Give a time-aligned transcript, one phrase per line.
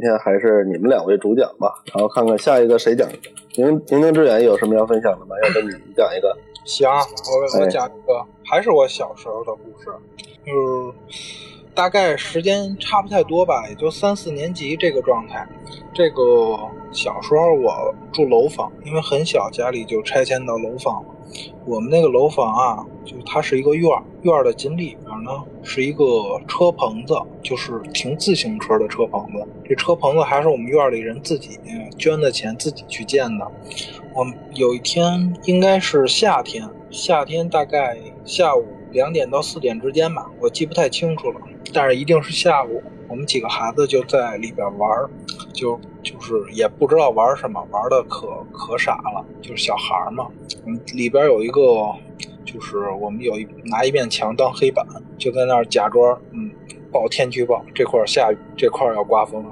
[0.00, 3.06] 今天还是你们两位主讲吧，然后看看下一个谁讲。
[3.56, 5.36] 宁宁宁之远有什么要分享的吗？
[5.44, 6.34] 要不你讲一个？
[6.64, 9.90] 行，我我讲一个，还是我小时候的故事，
[10.46, 11.28] 就是
[11.74, 15.46] 大概时间差不太多吧，也就三四年级这个状态。
[15.92, 16.22] 这个
[16.92, 21.08] 小时候我住楼房，因为很小，家里就拆迁到楼房了。
[21.64, 25.30] 我们那个楼房啊，就它是一个院儿，院儿的紧里边呢
[25.62, 26.04] 是一个
[26.48, 29.46] 车棚子，就是停自行车的车棚子。
[29.64, 31.58] 这车棚子还是我们院里人自己
[31.96, 33.46] 捐的钱自己去建的。
[34.14, 41.40] 我们有一天应该是夏天，夏天大概下午两点到四点之间吧，我记不太清楚了，
[41.72, 42.82] 但是一定是下午。
[43.10, 44.88] 我们几个孩子就在里边玩，
[45.52, 50.28] 就就是也不知道玩什么，玩的可可傻了，就是小孩嘛。
[50.64, 51.60] 嗯，里边有一个，
[52.44, 54.86] 就是我们有一拿一面墙当黑板，
[55.18, 56.48] 就在那儿假装嗯
[56.92, 59.44] 报天气预报，这块儿下雨，这块儿要刮风，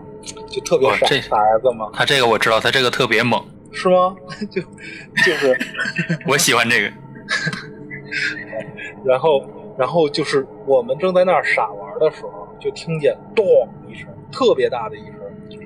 [0.48, 1.90] 就特别傻傻孩子嘛。
[1.92, 4.14] 他这个我知道，他这个特别猛，是吗？
[4.52, 5.58] 就就是
[6.28, 6.88] 我喜欢这个。
[9.04, 9.44] 然后
[9.76, 12.37] 然后就是我们正在那儿傻玩的时候。
[12.60, 13.44] 就听见咚
[13.88, 15.14] 一声，特别大的一声，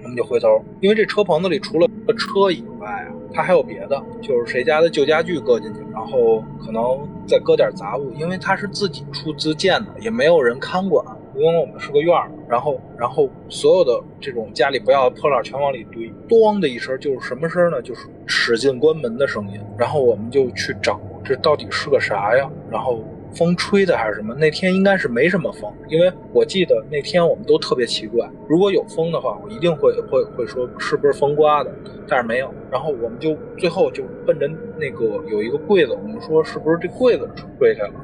[0.03, 17.81] 我们就回头，因为这车棚子里除了车以外啊，它还有别的，就是谁家的旧家具搁进去，然后可能再搁点杂物，因为它是自己出资建的，也没有人看管，因为我们是个院儿，然后然后所有的这种家里不要的破烂全往里堆，咚的一声就是什么声呢？
[17.81, 22.51] 就是使劲关门的声音，然后我们就去找这到底是个啥呀？
[22.71, 23.03] 然后。
[23.34, 24.34] 风吹的还是什么？
[24.34, 28.28] 那天应该是没什么风，因为我记得那天我们都特别奇怪。
[28.48, 31.72] 如果有风的话，我一定会会会说是不是风刮的，
[32.06, 32.53] 但是没有。
[32.71, 37.28] 然后我们就最后就奔着那个有一个柜子，我们说是不是这柜子
[37.59, 37.94] 吹开了？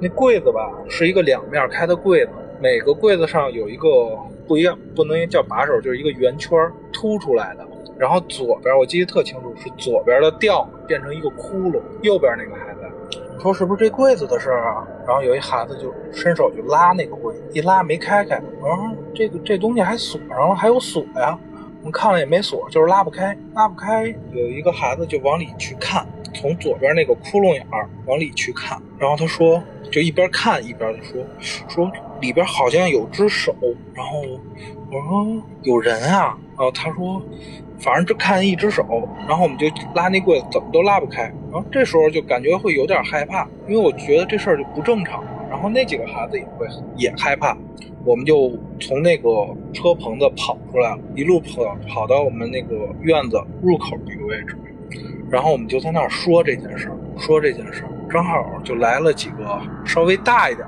[0.00, 6.58] 那柜子吧是一个两面开的柜子，每个柜子上有一个不一样，不能叫把手，就是一个圆圈
[6.92, 7.66] 凸出来的。
[7.98, 12.90] 然后左边我记得特清楚，是左边的吊变成一个窟窿，右边那个还在。
[13.40, 14.86] 说是不是这柜子的事儿啊？
[15.06, 18.40] 然后有一孩子就伸手就拉那个柜，一拉没开开。
[18.60, 21.38] 我说这个这东西还锁上了，还有锁呀？
[21.78, 24.06] 我们看了也没锁，就是拉不开，拉不开。
[24.32, 28.80] 有一个孩子就往里去看，从左边那个窟窿眼儿往里去看。
[28.98, 31.24] 然后他说，就一边看一边就说，
[31.68, 31.90] 说
[32.20, 33.54] 里边好像有只手。
[33.94, 34.20] 然后
[34.90, 36.36] 我说有人啊？
[36.56, 37.22] 然后他说。
[37.80, 38.84] 反正就看一只手，
[39.26, 41.22] 然后我们就拉那柜子，怎么都拉不开。
[41.50, 45.24] 然后这时候就感觉会有点害怕，因为我觉得这事儿就不正常。
[45.48, 47.56] 然后那几个孩子也会也害怕，
[48.04, 49.28] 我们就从那个
[49.72, 54.56] 车棚子跑出来了，一路跑跑到我们那个院子入口那个位置，
[55.30, 60.66] 然后我们就在那儿说这件事儿，说这件事儿，正好就来了几个稍微大一点。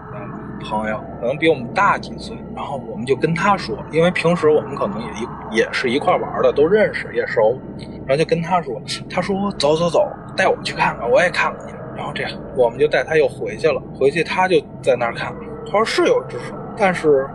[0.63, 7.59] 朋友可能比我们大几岁，然后我们就跟他说，因为平时我们可能也一也是一块玩的，都认识也熟，
[8.07, 8.81] 然后就跟他说，
[9.11, 10.07] 他说走走走，
[10.37, 11.75] 带我去看看，我也看看去。
[11.95, 13.81] 然后这样，我们就带他又回去了。
[13.95, 15.35] 回去他就在那儿看，
[15.67, 17.29] 他说是有只手，但是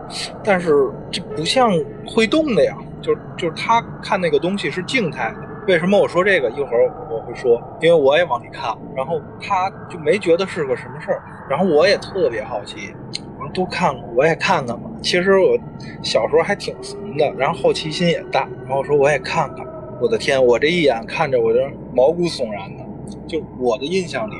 [0.43, 1.69] 但是这不像
[2.05, 5.46] 会动的呀，就就是他看那个东西是静态的。
[5.67, 6.49] 为什么我说这个？
[6.51, 12.95] 一会儿我会说，因为我也往里看，然后他就没觉得是个什么事儿，然后我也特别好奇，
[13.37, 14.89] 我说都看了，我也看看吧。
[15.01, 15.57] 其实我
[16.01, 19.67] 小时候还挺怂的，然后好奇心也大，然后我说我也看看。
[19.99, 21.59] 我的天，我这一眼看着我就
[21.93, 22.85] 毛骨悚然的，
[23.27, 24.35] 就我的印象里，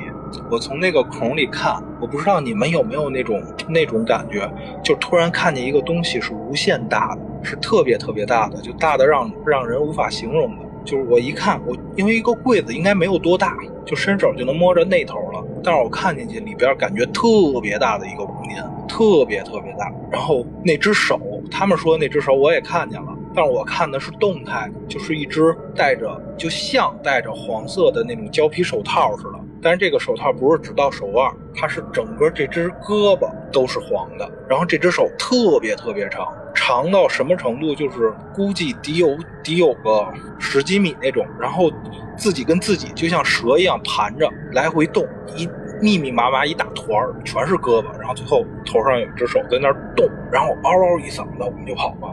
[0.50, 4.48] 我从那个孔里看，我不知道你们有没有那种那种感觉，
[4.82, 10.67] 就突然看见一个东西是无限大的，是特别特别大的，就大的让让人无法形容的。
[10.88, 15.44] 就是我一看，我因为一个柜子应该没有多大，就伸手就能摸着那头了。
[15.62, 17.28] 但是我看进去里边，感觉特
[17.60, 19.92] 别大的一个空间，特别特别大。
[20.10, 21.20] 然后那只手，
[21.50, 29.38] 他们说那只手我也看见了，但是我看的是动态，就是一只戴着就像戴着黄色的那种胶皮手套似的。
[29.60, 34.26] 但是这个手套不是只到手腕，它是整个这只胳膊都是黄的。
[34.48, 37.72] 然后这只手特别特别长，长到什么程度？
[37.72, 40.04] 就是估计得有得有个
[40.40, 41.24] 十几米那种。
[41.38, 41.70] 然后
[42.16, 45.06] 自己跟自己就像蛇一样盘着来回动，
[45.36, 45.48] 一
[45.80, 46.90] 密密麻麻一大团，
[47.24, 47.96] 全是胳膊。
[47.98, 52.12] 然后最后头上有一只手在那动，然后嗷嗷一嗓子，我们就跑了。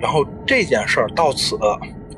[0.00, 1.56] 然后这件事儿到此。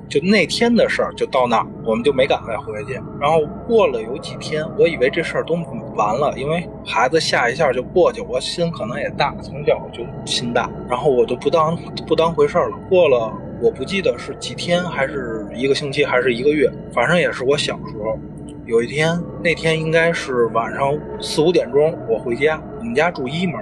[0.08, 3.00] 就那天的事儿，就到那，我们就没敢再回去。
[3.18, 5.56] 然后过了有几天，我以为这事儿都
[5.94, 12.70] 完了，因为孩子吓一下就过去，我心可能也大，从小就心大，然后我就不当不当回事了。
[12.88, 18.18] 过了，我不记得是几天，还是一个星期，还是一个月，反正也是我小时候。
[18.64, 23.60] 有一天，那天应该是晚上四五点钟，我回家，我们家住一门，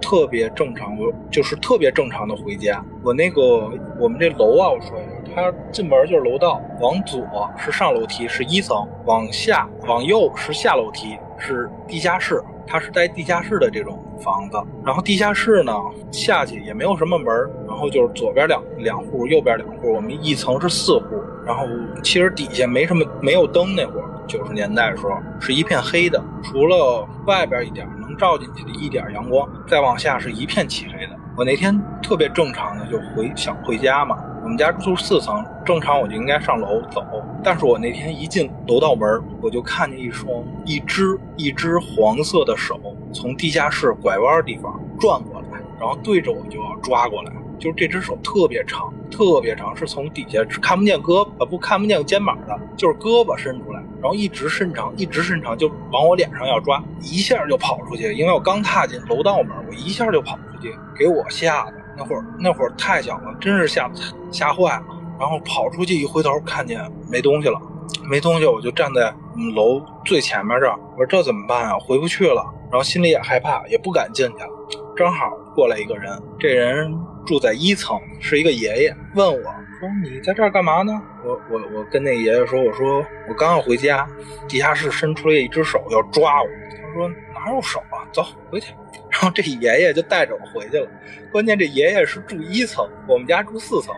[0.00, 2.84] 特别正常，我就是特别正常的回家。
[3.02, 3.70] 我那个。
[4.00, 7.20] 我们这楼啊，我说一下，它进门就是楼道，往左
[7.56, 12.42] 是上楼梯，是一层；往下往右是下楼梯，是地下室。
[12.70, 15.72] 它是带地下室的这种房子，然后地下室呢
[16.12, 17.26] 下去也没有什么门，
[17.66, 21.64] 然后就是左边两两户，右边两户，我们一层是四户，然后
[22.02, 31.16] 其实底下没什么没有灯，那会儿九十年代的时候是一片黑的，除了外边一点能照进去的一点阳光，再往下是一片漆黑的。
[31.38, 34.18] 我那天特别正常的就回想回家嘛，
[34.48, 37.04] 我们家住四层，正常我就应该上楼走，
[37.44, 42.80] 但是我那天一进楼道门，我就看见一双一只一只黄色的手
[43.12, 61.74] 从地下室拐弯地方转过来，然后对着我就要抓过来，就是这只手特别长，特别长，是从底下看不见胳膊不看不见肩膀的，就是胳膊伸出来，然后一直伸长，一直伸长，就往我脸上要抓，一下就跑出去，因为我刚踏进楼道门，我一下就跑出去，给我吓的。
[61.98, 63.90] 那会儿那会儿太小了，真是吓
[64.30, 64.84] 吓坏了。
[65.18, 66.80] 然后跑出去一回头，看见
[67.10, 67.60] 没东西了，
[68.08, 70.78] 没东西，我就站在我们楼最前面这儿。
[70.92, 71.76] 我说这怎么办啊？
[71.80, 72.54] 回不去了。
[72.70, 74.50] 然后心里也害怕，也不敢进去了。
[74.94, 76.94] 正好过来一个人，这人
[77.26, 79.42] 住在一层，是一个爷爷，问我
[79.80, 80.92] 说：“你在这儿干嘛呢？”
[81.24, 84.06] 我我我跟那爷爷说：“我说我刚要回家，
[84.46, 86.48] 地下室伸出来一只手要抓我。”
[86.82, 87.10] 他说
[87.50, 88.06] ：“入手啊？
[88.12, 88.74] 走回去。”
[89.10, 90.88] 然后这爷爷就带着我回去了。
[91.32, 93.94] 关键这爷爷是住一层，我们家住四层。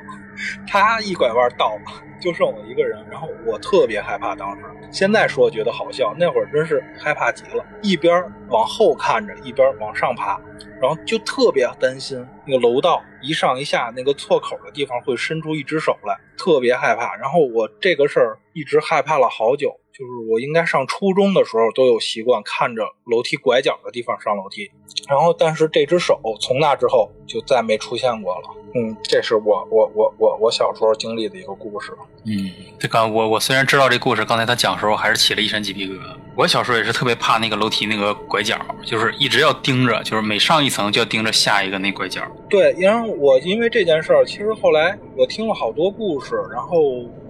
[0.67, 4.35] 他一拐弯到了，就剩我一个人，然后我特别害怕。
[4.35, 10.41] 当时现在说觉得好笑，那会儿真是害怕极了，一边往后看着，一边往上爬，
[10.81, 17.15] 然后就特别担心那个楼道一上一下那个错口的地方会伸出一只手来，特别害怕。
[17.17, 24.71] 然后我这个事儿一直害怕了好久，就是我应该上初中的时候都有习惯看着楼梯拐角的地方上楼梯，
[25.07, 28.49] 然后但是这只手从那之后就再没出现过了。
[28.75, 31.93] 嗯，这是我我我我我小时候经历的一个故事。
[32.25, 36.17] 嗯，这个我我虽然知道这故事，刚才他讲的时候还是起了一身鸡皮疙瘩。
[36.35, 38.57] 我小时候也是特别怕那个楼梯那个拐角，
[38.87, 42.23] 就是一直要盯着，就是每上一层就要盯着下一个那拐角。
[42.49, 46.81] 对，因为我因为这件事儿，其实后来我听了好多故事，然后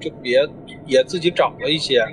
[0.01, 0.47] 就别
[0.87, 2.07] 也自己找了一些。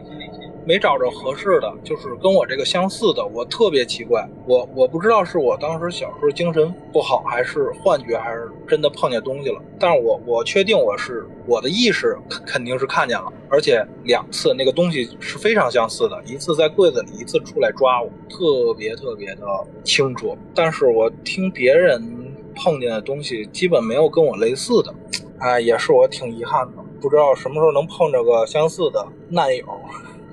[0.67, 3.25] 没找着合适的，就是跟我这个相似的。
[3.25, 9.61] 我特别奇怪，我我不知道是我当时小时候精神不好，还是幻觉，还是真的碰见东西了。
[9.79, 19.45] 但是我我确定我是我的意识肯定是看见了，而且两次那个东西是非常相似的，一次在柜子里，一次出来抓我，特别特别的
[19.85, 20.37] 清楚。
[20.53, 24.93] 但是我听别人碰见的东西，基本没有跟我类似的，
[25.39, 26.83] 哎，也是我挺遗憾的。
[26.99, 29.65] 不知道什么时候能碰着个相似的难友。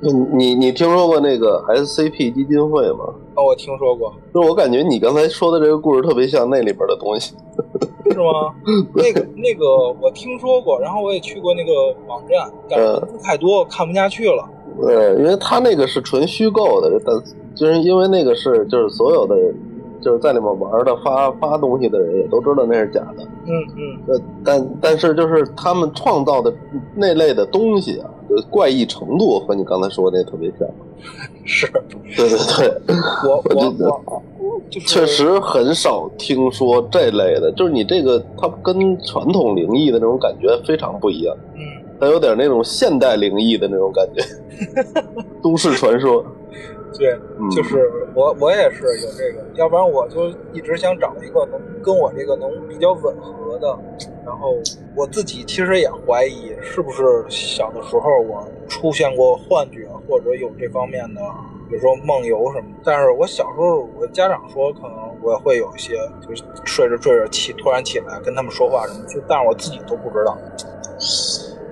[0.01, 3.05] 你你你听说过那个 SCP 基金会吗？
[3.37, 4.13] 哦，我听说过。
[4.35, 7.35] 就是我感觉你刚才说的这个故事特别像那里边的东西，
[8.11, 8.55] 是吗？
[8.95, 9.65] 那个那个
[10.01, 11.73] 我听说过，然后我也去过那个
[12.07, 14.47] 网站，但是太多看不下去了。
[14.81, 17.15] 对，因为他那个是纯虚构的，但
[17.55, 19.37] 就是因为那个是就是所有的
[20.03, 23.25] 就是在里面玩的发发东西的人也都知道那是假的。
[23.47, 23.99] 嗯嗯。
[24.09, 26.53] 呃，但但是就是他们创造的
[26.95, 28.11] 那类的东西啊。
[28.51, 30.69] 怪异程度和你刚才说的那特别像，
[31.45, 31.67] 是，
[32.17, 32.97] 对对对，
[33.29, 33.75] 我我
[34.39, 41.61] 我，确实很少听说这类的，就是你这个它跟传统灵异的那种感觉非常不一样，嗯，
[42.01, 44.23] 它有点那种现代灵异的那种感觉，
[45.43, 46.25] 都市传说。
[46.97, 47.13] 对，
[47.51, 53.77] 就是我，我也是有这个，要不然我就一直想找一个能跟我这个能比较吻合的。
[54.25, 54.57] 然后
[54.97, 61.21] 我自己其实也怀疑，是不是小的时候我出现过幻觉，或者有这方面的，
[61.69, 62.67] 比如说梦游什么。
[62.83, 65.95] 但是我小时候，我家长说可能我会有一些，
[66.27, 70.37] 就是睡着睡着起，突然起来跟他们说话什么，就但是我自己都不知道。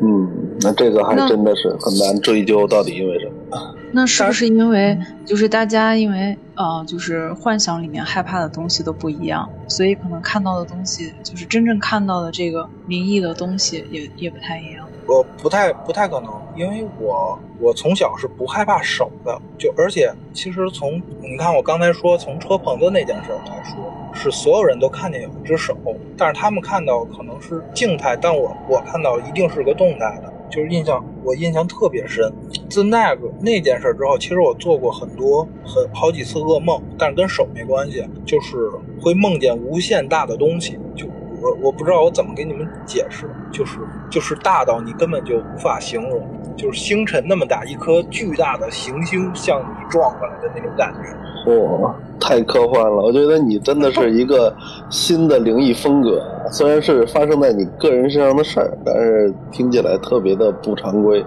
[0.01, 3.75] 嗯，那这个还真的是很难追究到底因为什么。
[3.95, 14.89] 那是不是因为就是大家因为呃就是幻想里面害怕的东西都不一样，所以可能看到的东西就是真正看到的这个灵异的东西也也不太一样。
[15.07, 25.77] 我不太不太可能，因为我我从小是不害怕手的，就而且其实从你看我刚才说从车棚子那件事来说，是所有人都看见有一只手，
[26.17, 30.32] 但是他们看到可能是静态，但我我看到一定是个动态的。
[30.53, 32.31] 就是印象，我印象特别深。
[32.69, 40.79] 自那个那件事之后，其实我做过很多很好几次噩梦，但是跟手没关系，就是会梦见无限大的东西。
[40.95, 41.07] 就
[41.41, 43.79] 我我不知道我怎么给你们解释，就是
[44.11, 46.23] 就是大到你根本就无法形容，
[46.55, 51.17] 就是星辰那么大，一颗巨大的行星向你撞过来的那种感觉。
[51.47, 52.97] 哇，太科幻了！
[52.97, 54.55] 我觉得你真的是一个
[54.91, 56.23] 新的灵异风格。
[56.51, 61.25] 虽然是发生在你个人身上的事儿，但是听起来特别的不常规。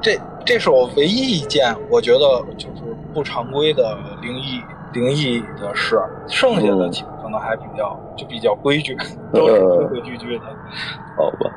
[0.00, 2.18] 这这是我唯一一件我觉得
[2.56, 4.60] 就是不常规的灵异
[4.92, 8.96] 灵异的事，剩下的其可能还比较就比较规矩，
[9.32, 10.44] 都是规规矩矩的。
[11.16, 11.50] 好吧，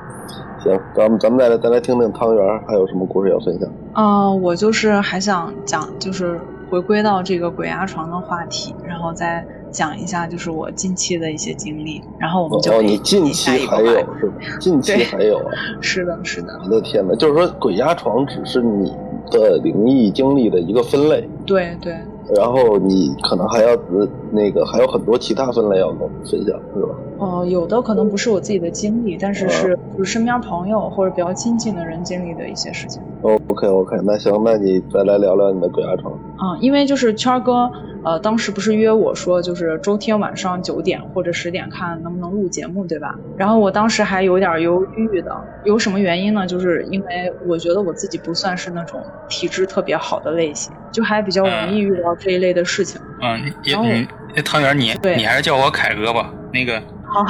[0.63, 3.69] 行，咱们咱们再来再来听听汤圆还有什么故事要分享。
[3.93, 6.39] 呃，我就是还想讲，就是
[6.71, 13.87] 回归到这个鬼压床的话题，然后再讲一下就是我近期的一些经历，然后我们就哦，你近期还有
[14.17, 14.37] 是吧？
[14.57, 15.51] 近期还有啊？
[15.81, 16.57] 是的，是的。
[16.63, 18.89] 我的天哪，就是说鬼压床只是你
[19.29, 21.93] 的灵异经历的一个分类，对对。
[22.33, 26.95] 然后你可能还要呃那个还有很多其他分类要跟我们分享，是吧？
[27.21, 32.99] 哦，有的可能不是我自己的经历，但是是就是身边朋友或者比较亲近的人经历的一些事情。
[33.21, 36.11] OK OK，那行，那你再来聊聊你的鬼压床。
[36.37, 37.71] 啊、因为就是圈儿哥，
[38.03, 43.15] 呃，当时不是约我说，就是周天晚上九点或者十点看能不能录节目，对吧？
[43.37, 45.31] 然后我当时还有点犹豫的，
[45.63, 46.47] 有什么原因呢？
[46.47, 48.99] 就是因为我觉得我自己不算是那种
[49.29, 52.99] 体质特别好的类型，就还比较容易遇到这一类的事情。
[53.21, 56.33] 嗯，也你那汤圆，你对你还是叫我凯哥吧。
[56.51, 57.25] 那个，好，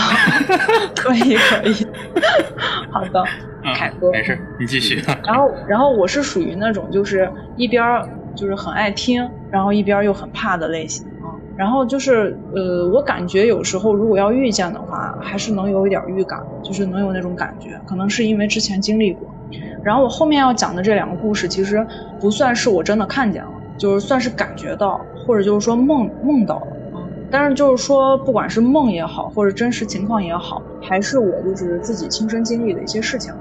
[0.95, 1.87] 可以可以，
[2.91, 3.23] 好的。
[3.63, 4.99] 嗯凯哥，没事，你继续。
[5.23, 11.29] 然后，然后我是属于那种就是一边儿就是很爱听，然后一边儿又很怕的类型啊。
[11.55, 19.31] 然后就是呃，我感觉有时候如果要遇见的话，还是能有一点预感，就是能有那种感觉，可能是因为之前经历过。
[19.83, 21.85] 然后我后面要讲的这两个故事，其实
[22.19, 26.80] 不算是我真的看见了，就是算是感觉到，或者就是说梦梦到了啊。
[27.31, 33.33] 但是就是说，不管是梦也好，或者真实情况也好，还是我就是自己亲身经历的一些事情。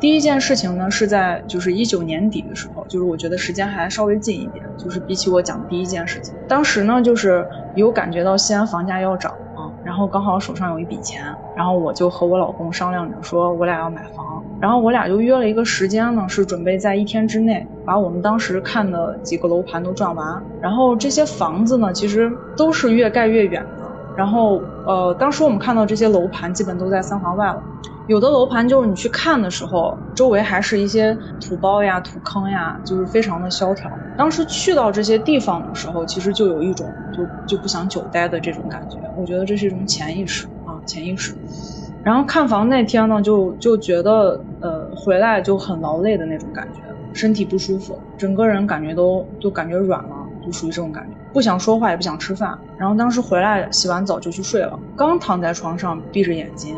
[0.00, 11.22] 第一件事情呢，是在就是一九年底的时候，就是我觉得时间还稍微近一点，就是比起我讲的第一件事情，当时呢就是有感觉到西安房价要涨啊，然后刚好手上有一笔钱，
[11.54, 14.24] 然后我就和我老公商量着说，我俩要买房，
[14.62, 23.82] 然后我俩就约了一个时间呢，是准备在一天之内把我们当时看的几个楼盘都转完，然后这些房子呢，其实都是越盖越远的，
[24.14, 27.64] 然后呃，当时我们看到这些楼盘基本都在三环外了。
[28.06, 33.90] 有的楼盘就是你去看的时候，周围还是一些土包呀、土坑呀，就是非常的萧条。
[34.14, 39.00] 当时去到这些地方的时候，其实就有一种就就不想久待的这种感觉。
[39.16, 41.34] 我觉得这是一种潜意识啊，潜意识。
[42.04, 46.80] 然后看房那天呢，就就觉得呃回来就很劳累的那种感觉，
[47.12, 52.58] 身体不舒服，整个人感觉都都感觉软了，就属于这种感觉，不想说话也不想吃饭。
[52.76, 56.76] 然后当时回来洗完澡就去睡了，刚躺在床上闭着眼睛。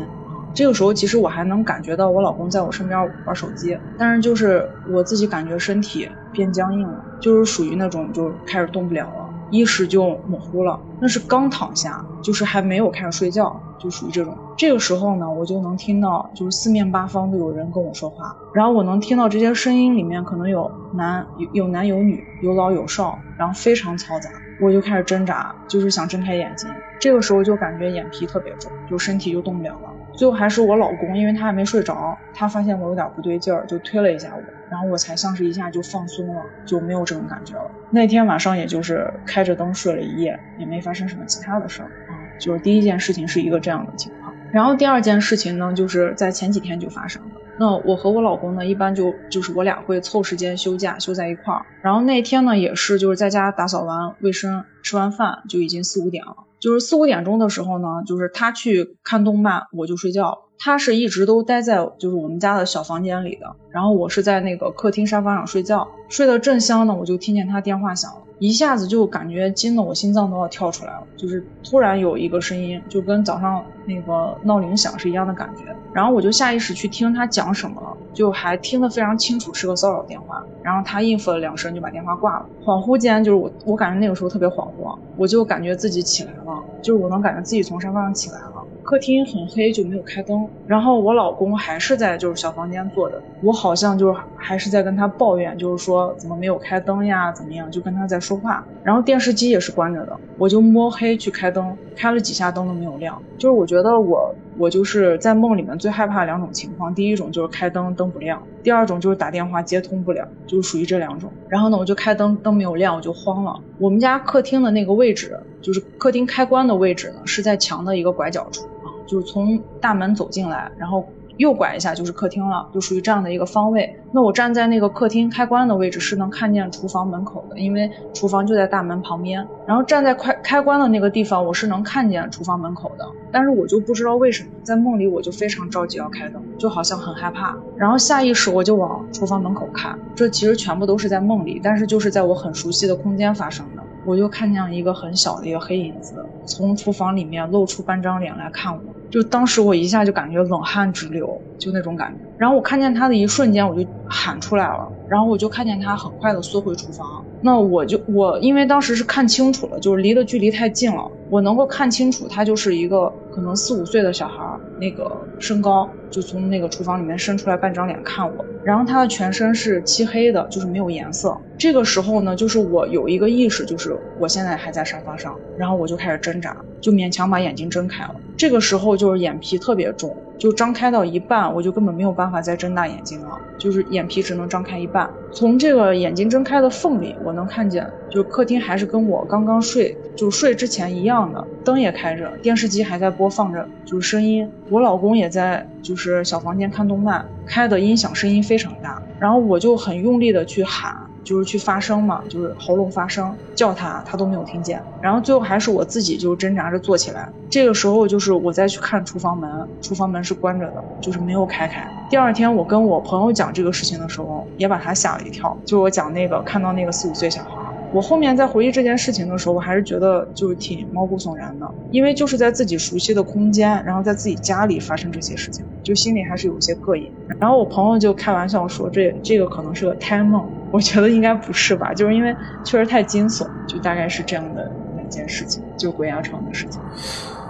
[0.53, 10.79] 这个时候，其实我还能感觉到我老公在我身边玩手机，但是就是我自己感觉身体变僵硬了，就是属于那种就开始动不了了，意识就模糊了。
[11.01, 14.37] 那是刚躺下，就是还没有开始睡觉，就属于这种。
[14.57, 24.29] 这个时候呢，我就能听到就是四面八方都有人跟我说话，然后我能听到这些声音里面可能有男有有男有女，有老有少，然后非常嘈杂。
[24.61, 26.69] 我就开始挣扎，就是想睁开眼睛。
[26.97, 29.89] 这个时候就感觉眼皮特别重，就身体就动不了了。
[30.13, 37.69] 最后还是我老公，因为他还没睡着，他发现我有点不对劲儿，就推了一下我，然后我才像是一下就放松了，就没有这种感觉了。
[37.89, 42.15] 那天晚上也就是开着灯睡了一夜，也没发生什么其他的事儿啊。
[42.39, 44.14] 就是第一件事情是一个这样的情况，
[44.55, 47.31] 然后第二件事情呢，就是在前几天就发生了。
[47.59, 51.65] 那我和我老公呢，一般就就是我俩会凑时间休假，休在一块儿。
[51.81, 56.37] 然后那天呢，也是就是在家打扫完卫生，吃完饭就已经四五点了。
[56.57, 60.43] 就是四五点钟的时候呢，就是他去看动漫，我就睡觉。
[60.57, 75.63] 他是一直都待在就是我们家的小房间里的，然后我是在那个客厅沙发上睡觉，睡得正香呢，我就听见他电话响了，一下子就感觉惊得我心脏都要跳出来了，就是突然有一个声音，就跟早上那个闹铃响是一样的感觉，
[75.93, 88.54] 然后我就下意识去听他讲什么了，就还听得非常清楚，是个骚扰电话，然后他应付了两声就把电话挂了，恍惚间就是我我感觉那个时候特别恍惚，我就感觉自己起来了，就是我能感觉自己从沙发上起来了。
[88.85, 90.47] 客厅很黑，就没有开灯。
[90.67, 98.63] 然后我老公还是在就是小房间坐着，我好像就是还是在跟他抱怨，就是说怎么没有开灯呀，怎么样，就跟他在说话。
[98.83, 103.19] 然后电视机也是关着的，我就摸黑去开灯，开了几下灯都没有亮。
[103.39, 111.31] 就是我觉得我我就是在梦里面最害怕两种情况，第一种就是开灯灯不亮，第二种就是打电话接通不了，就是属于这两种。
[111.49, 113.59] 然后呢，我就开灯灯没有亮，我就慌了。
[113.79, 118.67] 我们家客厅的那个位置，就是客厅开关的位置呢，是在墙的一个拐角处。
[119.05, 121.07] 就是从大门走进来，然后
[121.37, 123.93] 右拐一下就是客厅了，就属于这样的一个方位。
[124.13, 129.45] 那我站在那个客厅开关的位置是能看见厨房门口的，因为厨房就在大门旁边。
[129.67, 133.05] 然后站在开开关的那个地方，我是能看见厨房门口的。
[133.33, 137.57] 但是我就不知道为什么，在梦里我就非常着急要开灯，就好像很害怕。
[137.75, 143.83] 然后下意识我就往厨房门口看，这其实全部都是在梦里，但是就是在我很熟悉的空间发生的。
[144.05, 152.19] 我就看见一个很小的一个黑影子从厨房里面露出半张脸来看我，就当时我一下就感觉冷汗直流，就那种感觉。
[152.37, 157.05] 然后我看见他的一瞬间，我就喊出来了，然后我就看见他很快的缩回厨房。
[157.41, 164.43] 那我就我因为当时是看清楚了，就是离的距离太近了，我能够看清楚他就是一个可能四五岁的小孩
[164.79, 165.09] 那个
[165.39, 171.37] 身高，就从那个厨房里面伸出来半张脸看我，然后他的全身是漆黑的，就是没有颜色。
[171.57, 178.15] 这个时候呢，就是我有一个意识，就是我现在还在沙发上，然后我就开始挣扎，就勉强把眼睛睁开了。
[178.37, 185.09] 这个时候就是眼皮特别重，就张开到一半，我就根本没有办法再睁大眼睛了，就是眼皮只能张开一半。
[185.31, 194.49] 从这个眼睛睁开的缝里，我能看见，就是客厅还是跟我刚刚睡就睡之前一样的，灯也开着，电视机还在播放着，就是声音。
[194.69, 201.04] 我老公也在，就是小房间看动漫，开的音响声音非常大，然后我就很用力的去喊。
[201.25, 204.81] 就是去发声嘛，就是喉咙发声叫他，他都没有听见。
[205.01, 207.27] 然后最后还是我自己就挣扎着坐起来。
[207.49, 211.85] 这个时候就是我再去看厨房门，厨房门是关着的，就是没有开开。
[212.09, 215.57] 第二天我跟我朋友讲这个事情的时候，也把他吓了一跳。
[215.65, 217.49] 就我讲那个看到那个四五岁小孩，
[217.91, 227.11] 我后面在回忆这件事情的时候，我还是觉得就是挺毛骨悚然的，因为就是在自己熟悉的空间，然后在自己家里发生这些事情，就心里还是有些膈应。
[227.39, 230.43] 然后我朋友就开玩笑说，这这个可能是个胎梦。
[230.71, 234.69] 我觉得应该不是吧，就是因为确实太惊悚，就大概是这样的
[235.05, 236.81] 一件事情，就鬼压床的事情。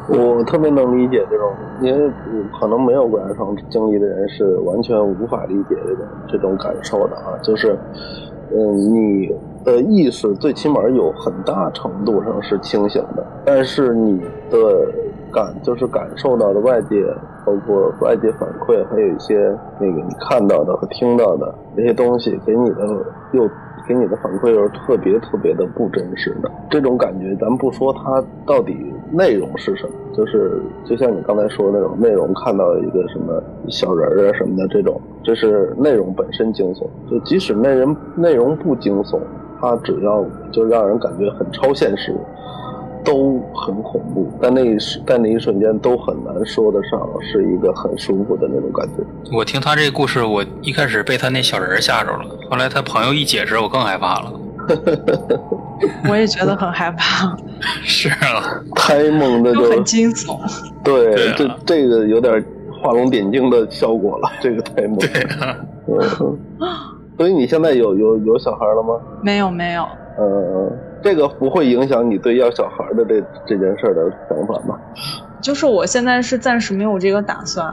[0.08, 2.14] 我特别能理解这种，因为
[2.60, 7.34] 可能没有鬼压床经历的人是完全无法理解这种这种感受的啊。
[7.42, 7.76] 就是，
[8.54, 14.92] 嗯，你的意识最起码有很大程度上是清醒的，但是你的
[15.32, 17.06] 感就是感受到的外界。
[17.46, 22.78] 包括外界反馈，还有一些那个你看到的和听到的那些东西，给你的
[23.34, 23.48] 又
[23.88, 26.50] 给你的反馈又是特别特别的不真实的。
[26.72, 36.88] 这种感觉，咱不说它到底内容是什么，就是就像你刚才说的那种内容，看到一个什么小人儿啊什么的这种，这是内容本身惊悚。
[37.10, 39.20] 就即使内容内容不惊悚，
[39.62, 42.14] 它只要就让人感觉很超现实。
[43.04, 49.04] 都很恐怖，但那一时，在那一瞬间都很难说得上是一个很舒服的那种感觉。
[49.32, 54.32] 我听他这个故事，我一开始被他那小人吓着了，后来他朋友一解释，我更害怕了。
[56.10, 57.36] 我也觉得很害怕。
[57.84, 60.40] 是啊，太猛的就很惊悚。
[60.84, 64.98] 对，这这个有点画龙点睛的效果了， 这个太猛。
[64.98, 65.58] 对啊。
[65.88, 66.38] 嗯。
[67.18, 69.00] 所以你现在有有有小孩了吗？
[69.22, 69.84] 没有，没有。
[70.18, 70.72] 呃。
[71.04, 74.76] 这个不会影响你对要小孩的这这件事的想法吗？
[75.46, 77.72] 就是我现在是暂时没有这个打算，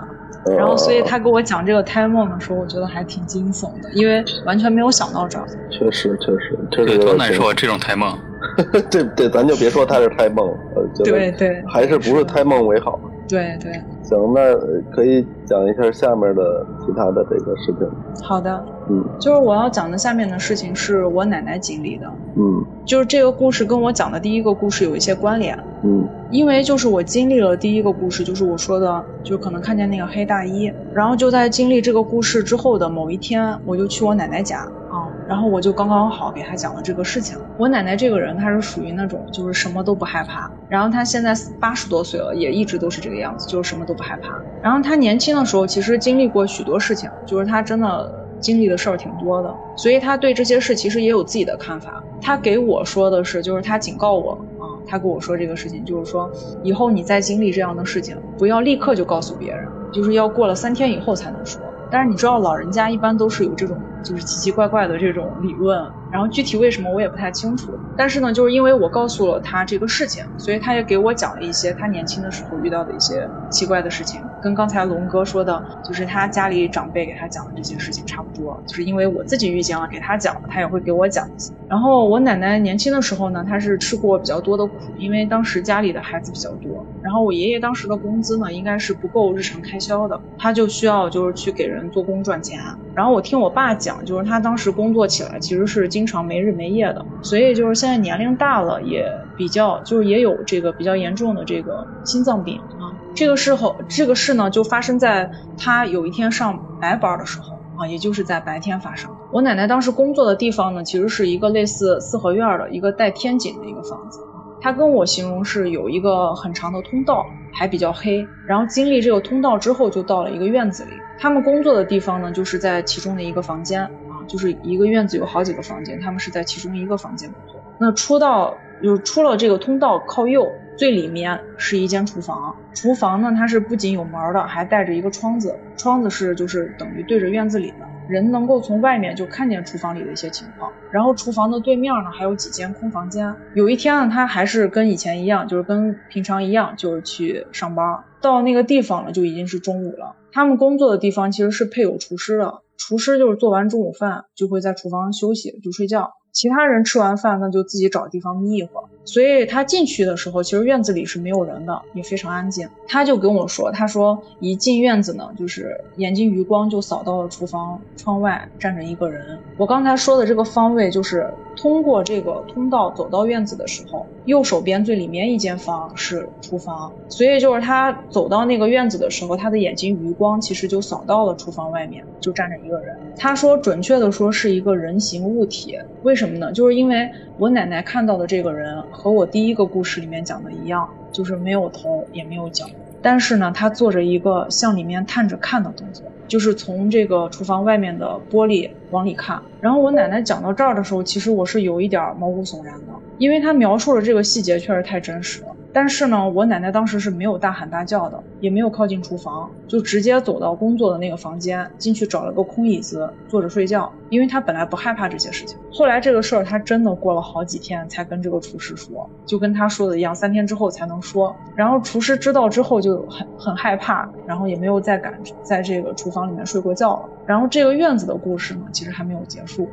[0.59, 5.47] 然后所以他给我讲这个胎梦的时候，我觉得还挺惊悚的，因为完全没有想到这儿。
[5.71, 8.15] 确实，确实，确实多难受这种胎梦。
[8.91, 10.57] 对对咱就别说他是胎梦了，
[11.03, 13.01] 对对，还是不是胎梦为好。
[13.33, 13.73] 对对。
[14.03, 14.55] 行，那
[14.95, 17.89] 可以讲一下下面的其他的这个事情。
[18.23, 34.69] 好的，嗯，就是我要讲的下面的事情是我奶奶经历的，嗯，就是这个故事跟我讲的第一个故事有一些关联，嗯，因为就是我经历了第一个故事，就是我说的，就可能看见那个黑大衣，然后就在经历这个故事之后的某一天，我就去我奶奶家。
[34.93, 37.39] 啊然后我就刚刚好给他讲了这个事情。
[37.57, 40.51] 我奶奶这个人，她是属于那种就是什么都不害怕。
[40.69, 44.29] 然后她现在八十多岁了，也一直都是这个样子，就是什么都不害怕。
[44.63, 52.03] 然后她年轻的时候其实经历过许多事情，就是她真的经历的事儿挺多的，所以她对这些事其实也有自己的看法。
[52.21, 56.31] 她给我说的是，就是她警告我啊，她跟我说这个事情，就是说
[56.63, 61.72] 以后你再经历这样的事情，不要立刻就告诉别人，就是要过了三天以后才能说。
[61.93, 67.73] 但是你知道，老人家一般都是有这种就是奇奇怪怪的这种理论，然后具体为什么我也不太清楚。
[67.97, 78.63] 但是呢，就是因为我告诉了他这个事情，所以他也给我讲了一些他年轻的时候遇到的一些奇怪的事情，跟刚才龙哥说的，就是他家里长辈给他讲的这些事情差不多。
[78.67, 81.53] 就是因为我自己遇见了，给他讲了，他也会给我讲一些。
[81.69, 86.85] 然后我奶奶年轻的时候呢，她是吃过比较多的苦，因为当时家里的孩子比较多。
[87.03, 91.83] 然后我爷爷当时的工资呢，应该是不够日常开销的，他就需要就是去给人。
[91.93, 92.59] 做工赚钱，
[92.95, 102.91] 然后我听我爸讲，就是他当时工作起来其实是经经常没日没夜的，所以就是现在年龄大了，也比较就是也有这个比较严重的这个心脏病啊。
[103.15, 109.09] 这个事后，这个事呢就发生在他有一天上白班的时候啊，也就是在白天发生。
[109.31, 114.19] 我奶奶当时工作的地方呢，其实是一个类似四合院的一个带天井的一个房子。
[114.61, 118.27] 她跟我形容是有一个很长的通道，还比较黑。
[118.45, 120.91] 然后经历这个通道之后，就到了一个院子里。
[121.19, 123.89] 他们工作的地方呢，就是在其中的一个房间，
[124.27, 127.61] 就是一个院子有好几个房间，他们是在其中一个房间工作。
[127.79, 132.55] 那出到就是出了这个通道，靠右最里面是一间厨房。
[132.75, 137.77] 厨房呢，它是不仅有门的，还带着一个窗子，窗子是就是等于对着院子里的。
[138.09, 143.33] 人能够从外面就看见厨房里的一些情况，然后厨房的对面呢还有几间空房间。
[143.55, 148.03] 有一天呢，他还是跟以前一样，就是跟平常一样，就是去上班。
[148.21, 150.17] 到那个地方了，就已经是中午了。
[150.33, 156.15] 他们工作的地方其实是配有厨师的，厨师就是做完中午饭就会在厨房休息，就睡觉。
[156.33, 158.85] 其他人吃完饭，那就自己找地方眯一会儿。
[159.05, 162.69] 所以他进去的时候，其实院子里是没有人的，也非常安静。
[162.89, 169.39] 他就跟我说，他说一进院子呢，就是眼睛余光就扫到了厨房窗外站着一个人。
[169.59, 176.93] 我刚才说的这个方位，就是通过这个通道走到院子的时候，右手边最里面一间房是厨房。
[177.09, 182.97] 所以就是他走到那个院子的时候，他的眼睛余光其实就扫到了厨房外面，就站着一个人。
[183.17, 185.79] 他说，准确的说是一个人形物体。
[186.03, 186.53] 为什么呢？
[186.53, 188.73] 就是因为我奶奶看到的这个人。
[188.91, 192.67] 和我第一个故事里面讲的一样，就是没有头也没有脚，
[193.01, 199.41] 但是呢，他做着一个向里面探着看的动作，就是从这个厨房外面的玻璃往里看。
[199.61, 205.49] 然后我奶奶讲到这儿的时候，其实我是有一点毛骨悚然的，因为她描述的这个细节确实太真实了。
[205.73, 213.93] 但是呢，我奶奶当时是没有大喊大叫的，也没有靠近厨房，就直接走到工作的那个房间，进去找了个空椅子坐着睡觉。
[214.11, 215.57] 因为她本来不害怕这些事情。
[215.73, 221.35] 后来这个事儿，她真的过了好几天才跟这个厨师说，就跟他说的一样，三天之后才能说。
[221.57, 227.09] 然后厨师知道之后就很很害怕，然后也没有再敢在这个厨房里面睡过觉了。
[227.25, 229.67] 然后这个院子的故事呢，其实还没有结束。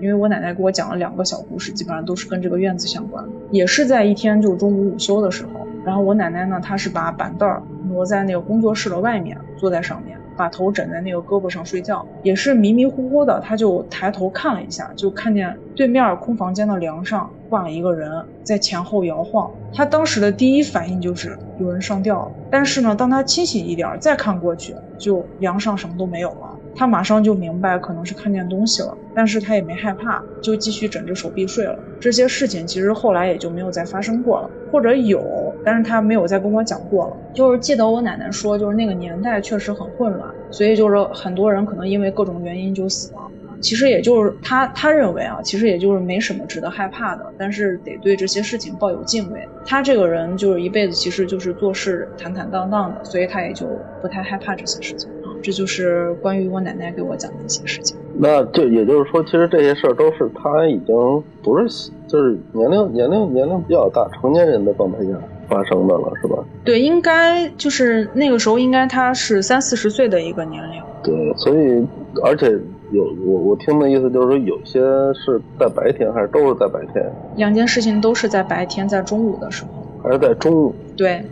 [0.00, 19.50] 因为我奶奶给我讲了两个小故事，基本上都是跟这个院子相关，也是在一天就中午午休的时候，然后我奶奶呢，她是把板凳儿挪在那个工作室的外面，坐在上面，把头枕在那个胳膊上睡觉，也是迷迷糊糊的，她就抬头看了一下，就看见对面空房间的梁上挂了一个人，在前后摇晃。
[19.72, 26.55] 她当时的第一反应就是有人上吊了，但是呢，当她清醒一点再看过去，就梁上什么都没有了。
[26.76, 31.78] 他马上就明白可能是看见东西了，但是他也没害怕，就继续枕着手臂睡了。
[31.98, 35.20] 这些事情其实后来也就没有再发生过了，或者有，
[35.64, 37.16] 但是他没有再跟我讲过了。
[37.34, 43.20] 就是记得我奶奶说，就是那个年代确实很混乱，所以就是很多人可能因为各种原因就死了。
[43.62, 49.48] 其实也就是他他认为啊，其实也就是没什么值得害怕的，但是得对这些事情抱有敬畏。
[49.64, 53.66] 他这个人就是一辈子其实就是做事坦坦荡荡的，所以他也就
[54.02, 55.10] 不太害怕这些事情。
[55.46, 57.96] 这就是关于我奶奶给我讲的一些事情。
[58.18, 65.12] 那就也就是说，其实这些事儿都是他已经不是就是年龄年龄年龄比较大成年人的状态下
[65.48, 66.36] 发生的了，是吧？
[66.64, 70.82] 对，应该就是那个时候，应该他是三四十岁的一个年龄。
[71.04, 71.86] 对，所以
[72.24, 72.50] 而且
[72.90, 74.80] 有我我听的意思就是说，有些
[75.14, 77.08] 是在白天，还是都是在白天？
[77.36, 79.70] 两件事情都是在白天，在中午的时候。
[80.02, 80.74] 还是在中午？
[80.96, 81.24] 对。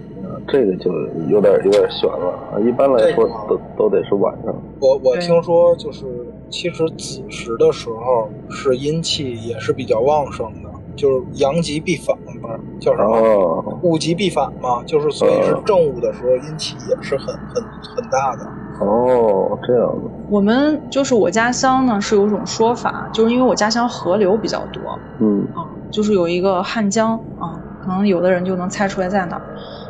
[0.47, 0.93] 这个就
[1.29, 2.61] 有点有点悬了啊！
[2.61, 4.55] 一般来说都都得是晚上。
[4.81, 6.05] 我我听说就是，
[6.51, 13.79] 其实子时的时候是阴气也是比较旺盛的，就是阳极必反，不是叫什么？
[13.83, 17.63] 物极必反嘛，就是所以是正午的时候阴气也是很很
[17.97, 18.47] 很大的。
[18.85, 20.11] 哦，这样子。
[20.29, 24.83] 我们就是我家乡呢是有种说法，就是因为我家乡河流比较多，
[25.21, 29.41] 嗯啊，就是有一个汉江啊，可能有的人就能猜出来在哪。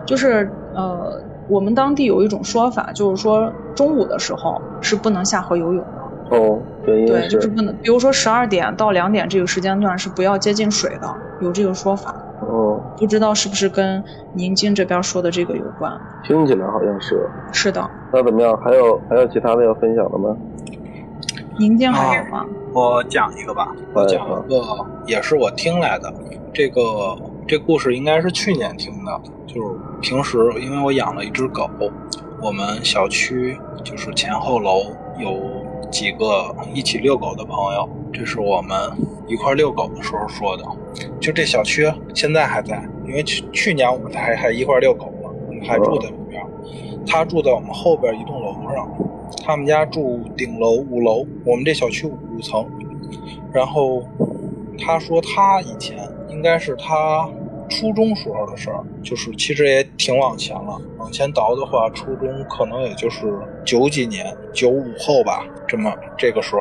[0.06, 6.36] 就是呃，我们当地有一种说法，就是说中午的时候是不能下河游泳的。
[6.36, 12.14] 哦，对，就是不能，比如说十二点到两点这个时间段是不要接近水的，有这个说法。
[12.40, 15.92] 哦，不知道是不是跟宁津这边说的这个有关？
[16.22, 17.28] 听起来好像是。
[17.52, 17.88] 是的。
[18.12, 18.56] 那怎么样？
[18.58, 20.36] 还有还有其他的要分享的吗？
[21.58, 22.44] 宁津还有吗？
[22.72, 24.56] 我讲一个吧，我讲一个
[25.06, 26.12] 也是我听来的，
[26.52, 26.80] 这个。
[27.46, 31.68] 这故事应该是去年听的，就是平时因为我养了一只狗，
[32.40, 34.86] 我们小区就是前后楼
[35.18, 35.38] 有
[35.90, 38.76] 几个一起遛狗的朋友，这是我们
[39.28, 40.64] 一块遛狗的时候说的。
[41.20, 46.42] 就这小区现在还在，因为去去年我们还还一块遛狗嘛，我们还住在里边。
[47.06, 48.88] 他住在我们后边一栋楼上，
[49.44, 52.66] 他们家住顶楼五楼，我们这小区五层。
[53.52, 54.02] 然后
[54.78, 55.98] 他说他以前。
[56.34, 57.28] 应该是他
[57.70, 60.78] 初中时候的事儿，就是其实也挺往前了。
[60.98, 66.60] 往前倒的话，初中可能也就是九几年、九五后吧，这么这个时候。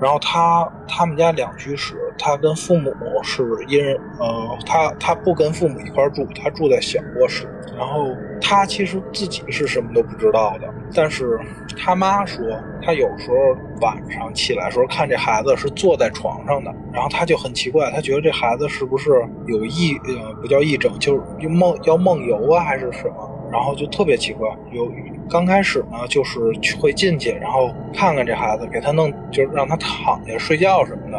[0.00, 3.80] 然后他他们家两居室，他跟父母是因
[4.18, 7.48] 呃，他他不跟父母一块住，他住在小卧室。
[7.76, 8.08] 然后
[8.40, 11.38] 他其实自己是什么都不知道的，但是
[11.76, 12.44] 他妈说，
[12.82, 13.36] 他有时候
[13.80, 19.10] 晚上起来时候看这孩子是坐在床上的，然后他就很奇怪，他觉得这孩子是不是
[19.46, 24.48] 有异呃不叫异症，就是梦要梦游啊还是什么，然后就特别奇怪。
[24.72, 24.90] 有
[25.30, 26.38] 刚开始呢，就是
[26.80, 31.18] 会进去，然后看看这孩子，给他弄就是让他躺下睡觉什么的。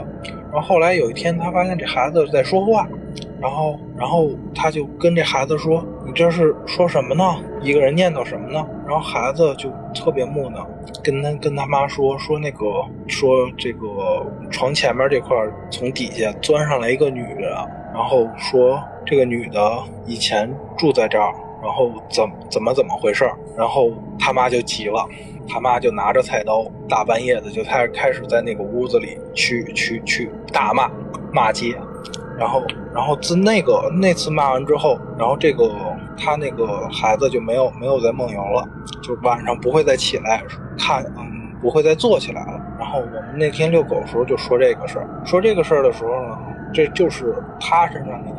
[0.52, 2.88] 然后后来有一天，他发现这孩子在说话。
[3.42, 7.24] 然后，然后他就跟这孩子说：“你这是说什么呢？
[7.62, 10.68] 一个人念叨什么呢？”然后孩子就特别木讷，
[11.02, 12.66] 跟他跟他妈说：“说那个，
[13.08, 15.38] 说这个床前面这块
[15.70, 25.08] 从底下钻上来一个女的，然后说这个女的以前住在这儿，然后怎怎么怎么回事然后他妈就急了，
[25.48, 30.90] 他妈就拿着菜刀，大半夜的就开开始在那个屋子里去去去大骂
[31.32, 31.76] 骂街。
[32.38, 32.64] 然后，
[32.96, 35.70] 然后自那个那次骂完之后，然后这个
[36.18, 38.66] 他那个孩子就没有没有再梦游了，
[39.04, 40.42] 就晚上不会再起来
[40.78, 42.58] 看，嗯，不会再坐起来了。
[42.80, 46.38] 然后我们那天遛狗的时候就说这个事儿，说这个事儿的时候呢，
[46.74, 48.39] 这就是他身上那件故事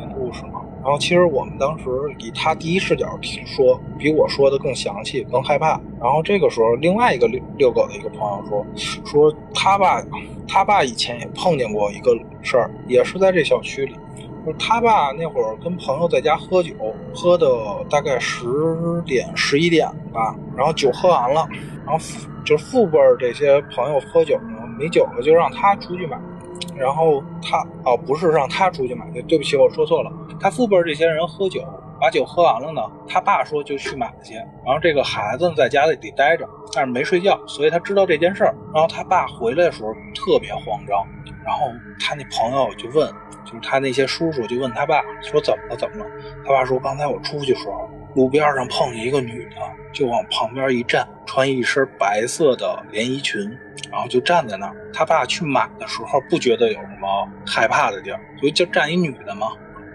[0.83, 1.85] 然后其实我们当时
[2.19, 5.79] 以他第一视角听说，比我说的更详细，更害怕。
[6.01, 8.65] 然后这个时候，另外一个遛遛狗的一个朋友说，
[9.05, 10.03] 说他爸。
[10.47, 13.95] 他爸以前也碰见过一个事儿，也是在这小区里。
[14.45, 16.73] 就他爸那会儿跟朋友在家喝酒，
[17.13, 17.47] 喝的
[17.89, 18.45] 大概十
[19.05, 20.35] 点、十一点吧。
[20.57, 21.47] 然后酒喝完了，
[21.85, 22.03] 然后
[22.43, 26.19] 就是父辈这些朋友喝酒呢，没酒了就让他出去买。
[26.75, 30.11] 然后他哦，不是让他出去买，对不起，我说错了。
[30.41, 31.61] 他父辈这些人喝酒。
[32.01, 38.55] 把酒喝完了呢，他爸说就去买去，然后这个孩子在家里得待着，但是没睡觉，所以他知道这件事儿。
[38.73, 41.05] 然后他爸回来的时候特别慌张，
[41.45, 41.67] 然后
[41.99, 43.07] 他那朋友就问，
[43.45, 46.09] 就是他那些叔叔就问他爸说怎么了怎么了？
[46.43, 49.57] 他爸说刚才我出去时候，路边上碰见一个女的，
[49.93, 53.39] 就往旁边一站，穿一身白色的连衣裙，
[53.91, 54.75] 然后就站在那儿。
[54.91, 59.49] 他爸去买的时候不觉得有什么害怕的地儿，所以就站一女的嘛。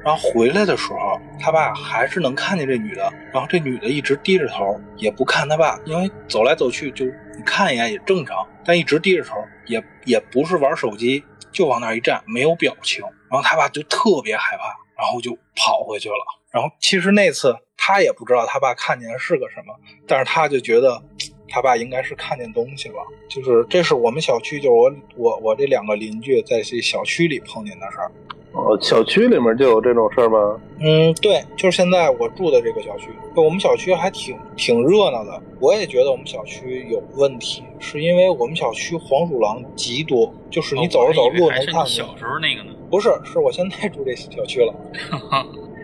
[0.06, 3.12] 然后回来的时候，他爸还是能看见这女的。
[3.32, 8.46] 然后这女的一直低着头，也不看他爸，因为走来走去就你看一眼也正常。
[8.64, 9.34] 但一直低着头，
[9.66, 13.02] 也也不是玩手机，就往那一站，没有表情。
[13.28, 14.66] 然后他爸就特别害怕，
[14.96, 16.14] 然后就跑回去了。
[16.52, 19.74] 然后其实那次他也不知道他爸看见的是个什么，
[20.06, 21.02] 但是他就觉得
[21.48, 22.96] 他爸应该是看见东西了。
[23.28, 28.10] 就是这是我们小区，就是我我我这两个邻居在这小区里碰见的事儿。
[28.52, 30.58] 哦，小区里面就有这种事儿吗？
[30.80, 35.42] 嗯，对，就是现在我住的这个小区，我们小区还挺挺热闹的。
[35.60, 41.86] 我也觉得我们小区有问题，是因为我们小区黄鼠狼极多，就是你走着走路能看见。
[41.86, 42.74] 小时候那个呢？
[42.90, 44.74] 不是，是我现在住这小区了。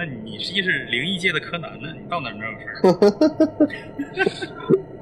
[0.00, 1.88] 那你一是灵异界的柯南呢？
[1.94, 2.64] 你到哪儿没有事
[4.24, 4.32] 儿？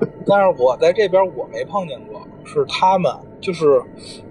[0.27, 3.13] 但是我在这边我没碰见过，是他们。
[3.41, 3.81] 就是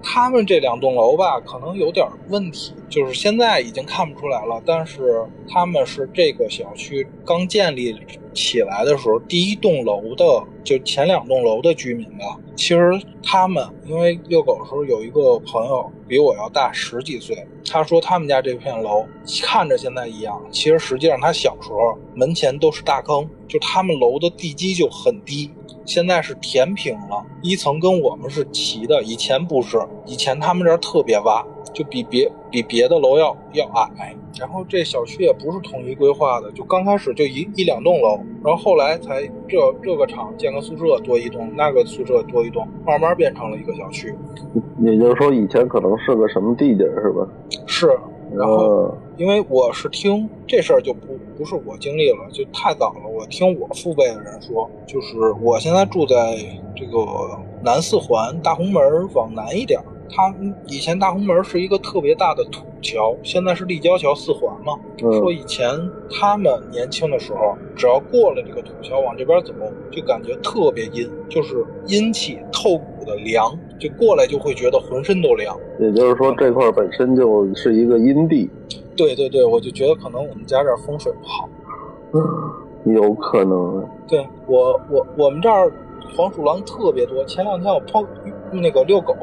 [0.04, 2.74] 他们这两栋楼吧，可能有点问题。
[2.90, 7.98] 就是现在已经看不出来了，但是他们是这个小区刚建立
[8.38, 10.24] 起来的时候第一栋楼的，
[10.64, 12.38] 就前两栋楼的居民吧。
[12.56, 12.92] 其实
[13.24, 19.04] 他们因为遛狗的时候有一个朋友比我要大十几岁，他说他们家这片楼
[19.44, 25.52] 看着现在一样，其实实际上他小时候门前都是大坑，就他们楼的地基就很低。
[25.86, 33.66] 现在是填平了，一层跟我们是齐的，以前不是，以前他们这儿特别洼，就比别比别的楼要要
[33.98, 34.16] 矮。
[34.40, 44.14] 然后这小区也不是统一规划的，就刚开始就一一两栋楼，然后后来才这这个厂建个宿舍多一栋，那个宿舍多一栋，慢慢变成了一个小区。
[44.80, 47.28] 也就是说，以前可能是个什么地界是吧？
[47.66, 47.98] 是。
[48.36, 53.08] 然后，因为我是听这事儿就不不是我经历了，就太早了。
[53.10, 56.36] 我听我父辈的人说，就是我现在住在
[56.76, 57.00] 这个
[57.64, 59.80] 南四环大红门往南一点。
[60.10, 60.34] 他
[60.68, 64.80] 以前大红门是一个特别大的土桥，现在是立交桥四环嘛。
[65.00, 65.70] 说以前
[66.10, 69.54] 他们年轻的时候，只要过了这个土桥往这边走，
[69.92, 75.58] 就感觉特别阴，就是阴气透骨的凉，就过来就会觉得浑身都凉。
[75.80, 78.50] 也就是说，这块本身就是一个阴地。
[78.96, 81.50] 对对对，我就觉得可能我们家这儿风水不好。
[82.86, 83.86] 有可能。
[84.08, 85.72] 对我我我们这儿
[86.16, 87.24] 黄鼠狼特别多。
[87.26, 88.04] 前两天我碰
[88.52, 89.14] 那个遛狗。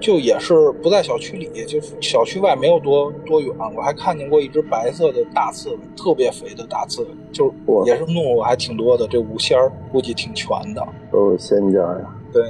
[0.00, 10.86] 就也是不在小区里，就小区外没有多多远，我还看见过一只白色的大刺猬，特别肥的大刺猬，就是哇野生动物还挺多的，这五仙儿估计挺全的。
[11.10, 12.14] 都是仙家呀。
[12.32, 12.42] 对。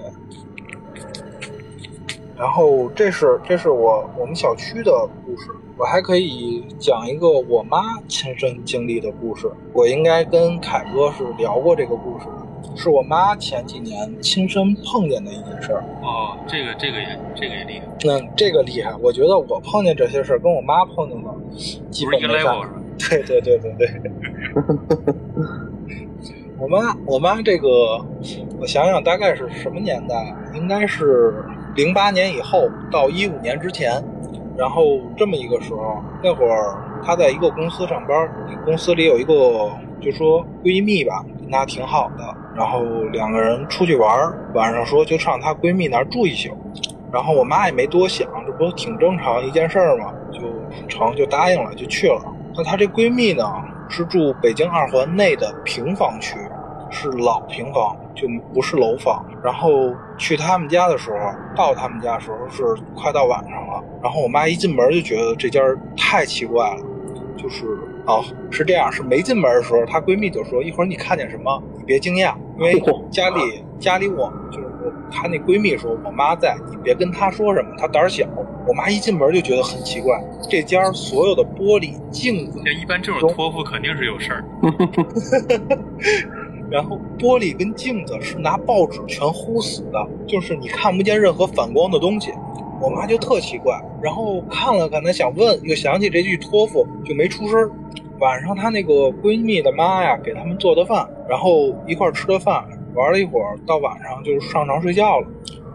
[2.36, 4.92] 然后这是这是我我们小区的
[5.26, 9.50] 故事，我还可以讲一个我妈亲身经历的故事。
[9.72, 12.37] 我应该跟凯哥是聊过这个故事的，
[12.78, 15.82] 是我妈前几年亲身碰见的一件事儿。
[16.00, 21.28] 哦，这个这个也这个也厉害，那这个厉害，我觉得我碰见这些事儿跟我妈碰见的
[21.90, 22.74] 基本没啥 level 是吧？
[23.10, 23.90] 对对对对对。
[26.60, 28.00] 我妈，我妈这个，
[28.60, 30.36] 我想想大概是什么年代啊？
[30.54, 34.00] 应该是零八年以后到一五年之前。
[34.56, 38.28] 然后这么一个时候，那会儿她在一个公司上班，
[38.64, 42.36] 公司里有一个就说闺蜜吧，跟她挺好的。
[42.58, 44.10] 然后两个人出去玩，
[44.52, 46.50] 晚上说就上她闺蜜那儿住一宿。
[47.12, 50.12] 然后我妈也没多想，这不挺正常一件事儿吗？
[50.32, 50.40] 就
[50.88, 52.20] 成就答应了，就去了。
[52.56, 53.44] 那她这闺蜜呢，
[53.88, 56.36] 是住北京二环内的平房区，
[56.90, 59.24] 是老平房，就不是楼房。
[59.42, 61.16] 然后去他们家的时候，
[61.56, 62.62] 到他们家时候是
[62.94, 63.82] 快到晚上了。
[64.02, 65.60] 然后我妈一进门就觉得这家
[65.96, 66.82] 太奇怪了，
[67.38, 67.64] 就是
[68.04, 73.40] 哦，是这样，是没进门的时候，她闺蜜就说：“一会儿你看见什么，别惊讶，因为家里
[73.80, 78.24] 家里我就是我，她那闺蜜说我妈在，你别跟她说什么，她胆儿小。”
[78.68, 84.44] 我妈一进门就觉得很奇怪，这家所有的玻璃、镜子，这一般这种托付肯定是有事儿。
[86.70, 92.30] 然后玻璃跟镜子是拿报纸全糊死的，就是你看不见任何反光的东西。
[92.78, 97.70] 我妈就特奇怪，然后看了看，她想问，又想起这句托付，就没出声。
[98.18, 105.26] 晚上她那个闺蜜的妈呀，给他们做的饭，然后一块儿吃的饭，玩了一会儿，到晚上就上床睡觉了。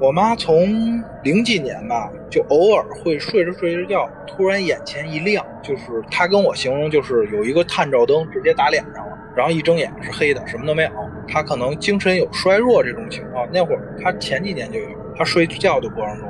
[0.02, 10.90] 我妈从零几年吧，就偶尔会睡着睡着觉，突然眼前一亮，就是她跟我形容，就是有一个探照灯直接打脸上了，然后一睁眼是黑的，什么都没有。
[11.28, 16.28] 她可能精神有衰弱这种情况，那会儿她前几年就有，她睡觉的过程中。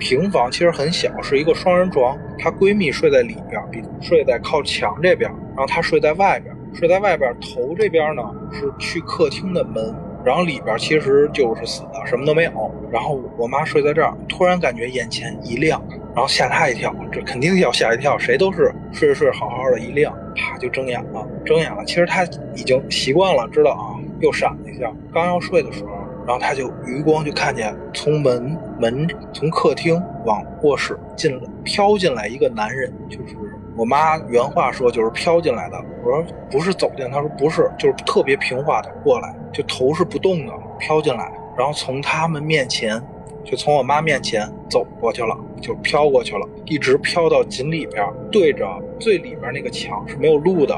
[0.00, 2.18] 平房其实很小，是一个双人床。
[2.38, 6.52] 她闺蜜睡在里边，比睡在靠墙这边，然后她睡在外边。
[6.72, 9.92] 睡在外边头这边呢是去客厅的门，
[10.24, 12.52] 然后里边其实就是死的，什么都没有。
[12.90, 15.82] 然后我妈睡在这儿，突然感觉眼前一亮，
[16.14, 21.26] 然后吓她一跳，这肯定要吓一跳，谁都是睡着睡着好好的，一亮，啪就睁眼了。
[21.44, 24.90] 睁眼了，其实她已经习惯了，知道啊，又闪了一下。
[25.12, 25.90] 刚要睡的时候。
[26.26, 33.36] 然后他就余光就看见从门门从客厅往卧室进了飘进来一个男人，就是
[33.76, 35.76] 我妈原话说就是飘进来的。
[36.02, 43.00] 我说不是走进，他说不是，就是特别平滑的过来，就头是不动的飘进来，然后从他们面前，
[43.44, 48.66] 就从我妈面前走过去了，就飘过去了，一直飘到井里边，对着
[48.98, 50.74] 最里边那个墙是没有路的，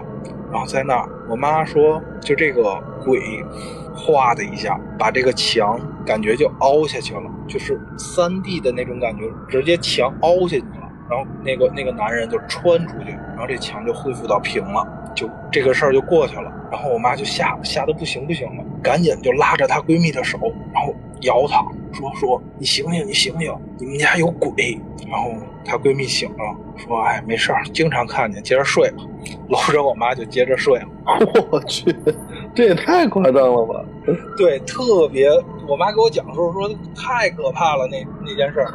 [0.50, 2.62] 然后在那儿，我妈说就这个
[3.04, 3.20] 鬼。
[3.94, 10.88] 哗的一下，把这个墙感觉就凹下去了，就是三 D 的那种感觉，直接墙凹下去了。
[11.10, 16.50] 然后那个那个男人就穿出去，然后这墙就恢复到平了，就这个事儿就过去了。
[16.70, 20.38] 然后我妈就吓吓得不行不行了，赶紧就拉着她闺蜜的手，
[20.72, 24.80] 然后摇她说说你醒醒你醒醒，你们家有鬼。
[25.10, 25.34] 然后
[25.66, 29.02] 她闺蜜醒了，说哎没事儿，经常看见，接着睡吧。
[29.48, 30.88] 搂着我妈就接着睡了。
[31.50, 31.94] 我去，
[32.54, 33.84] 这也太夸张了吧！
[34.36, 35.28] 对，特别，
[35.66, 38.68] 我妈给我讲的时候说太可怕了，那那件事儿，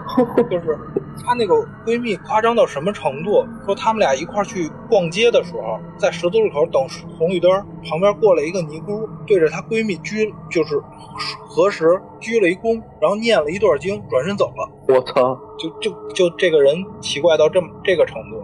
[0.49, 0.77] 就是
[1.23, 1.53] 她那个
[1.85, 3.45] 闺蜜夸张到什么程度？
[3.65, 6.81] 说他们俩一块儿去逛街的时候，在十字路口等
[7.17, 7.51] 红绿灯，
[7.87, 10.81] 旁边过来一个尼姑，对着她闺蜜鞠，就是
[11.47, 14.69] 合十鞠了一躬，然后念了一段经，转身走了。
[14.87, 15.37] 我操！
[15.59, 18.43] 就就就这个人奇怪到这么这个程度，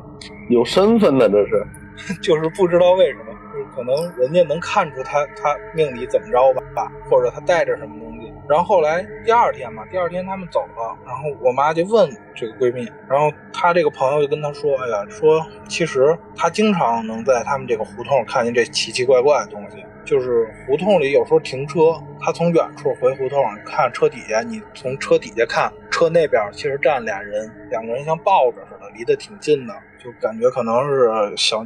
[0.50, 1.66] 有身份的这是。
[2.24, 3.33] 就是不知道为什么，就是
[3.76, 8.34] 可能人家能看出他他命里怎么着吧，或者他带着什么东西。
[8.50, 29.74] 然后后来第二天嘛，第二天他们走了，然后我妈就问这个闺蜜，然后她这个朋友就跟她说：“哎呀，说其实她经常能在他们这个胡同看见这奇奇怪怪的东西，就是胡同里有时候停车，她从远处回胡同看车底下，你从车底下看车那边其实站俩人，两个人像抱着似的，离得挺近的。”
[30.04, 31.66] 就感觉可能是小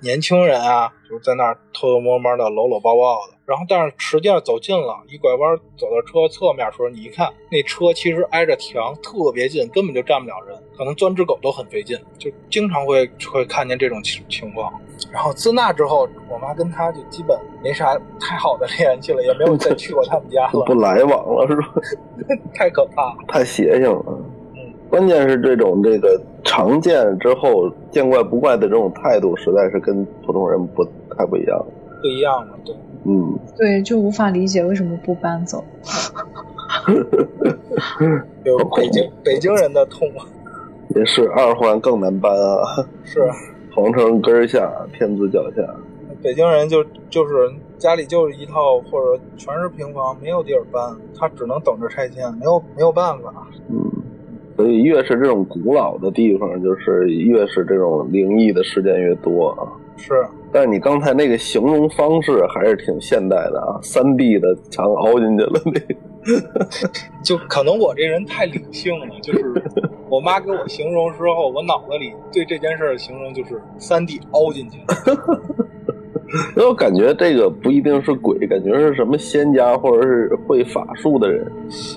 [0.00, 3.36] 年轻人啊，就是在那儿偷偷摸摸的搂搂抱抱的。
[3.46, 14.72] 然后，但是实际上走近了，一拐弯走到车侧面的时候，你一看，那车其实挨着墙特别近，根本就站不了人，可能钻只狗都很费劲，就经常会会看见这种情情况。
[15.12, 21.74] 然后自那之后，我妈跟他就基本没啥太好的联系了，也没有再去过他们家了， 不来往了是吧？
[22.54, 24.04] 太可怕了，太邪性了。
[24.90, 30.84] 嗯，关键是这种这个常见之后见怪不怪的这种态度，实在是跟普通人不
[31.16, 31.64] 太不一样。
[32.00, 32.74] 不一样了，对。
[33.04, 35.64] 嗯，对，就无法理解为什么不搬走。
[38.44, 40.26] 有北京北京人的痛啊，
[40.94, 42.86] 也是二环更难搬啊。
[43.04, 43.20] 是，
[43.74, 45.62] 皇城根下，天子脚下。
[46.22, 53.32] 北京人就就是家里就是一套或者全是平房，没有地儿搬，他只能等着拆迁，没有没有办法。
[53.68, 53.78] 嗯，
[54.60, 59.64] 所以越是这种古老的地方，就是越是这种灵异的事件越多啊。
[59.96, 60.12] 是。
[60.52, 66.68] 但是你刚才那个形容方式还是挺现代的啊，三 D 的墙凹进去了那个，
[67.24, 69.40] 就可能我这人太理性了，就是
[70.10, 75.40] 我妈给我形容之后，我脑子里对这件事的形容就是三 D 凹进去了。
[76.56, 81.50] 因为我感觉这个不一定是鬼，感觉是什么仙家或者是会法术的人。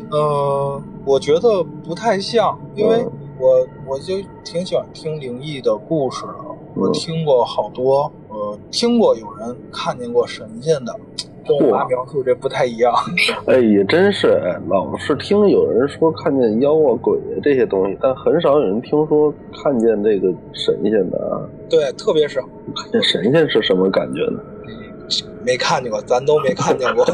[0.10, 3.06] 呃，我觉得不太像，因为
[3.40, 6.34] 我我就挺喜欢听灵异的故事的，
[6.76, 8.12] 我听过好多。
[8.30, 10.96] 呃，听过有人看见过神仙的，
[11.48, 12.92] 跟我妈描述这不太一样。
[13.46, 19.32] 哎，也真是，老是听有人说看见妖啊、鬼啊这些东西，但很少有人听说
[19.62, 21.46] 看见这个神仙的啊。
[21.70, 22.42] 对，特别少。
[22.76, 24.40] 看见神仙是什么感觉呢？
[25.46, 27.06] 没看见过，咱都没看见过。